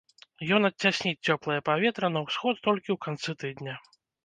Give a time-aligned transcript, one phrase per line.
[0.55, 3.79] Ён адцясніць цёплае паветра на ўсход толькі ў канцы тыдня.